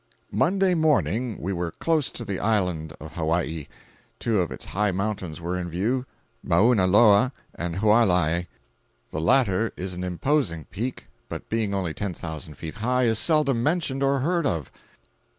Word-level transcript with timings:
501.jpg 0.01 0.33
(93K) 0.33 0.37
Monday 0.39 0.73
morning 0.73 1.37
we 1.41 1.53
were 1.53 1.71
close 1.73 2.09
to 2.09 2.25
the 2.25 2.39
island 2.39 2.91
of 2.99 3.11
Hawaii. 3.13 3.67
Two 4.17 4.39
of 4.41 4.51
its 4.51 4.65
high 4.65 4.89
mountains 4.89 5.39
were 5.39 5.55
in 5.55 5.69
view—Mauna 5.69 6.87
Loa 6.87 7.31
and 7.53 7.75
Hualaiai. 7.75 8.47
The 9.11 9.21
latter 9.21 9.71
is 9.77 9.93
an 9.93 10.03
imposing 10.03 10.65
peak, 10.71 11.05
but 11.29 11.49
being 11.49 11.75
only 11.75 11.93
ten 11.93 12.15
thousand 12.15 12.55
feet 12.55 12.77
high 12.77 13.03
is 13.03 13.19
seldom 13.19 13.61
mentioned 13.61 14.01
or 14.01 14.21
heard 14.21 14.47
of. 14.47 14.71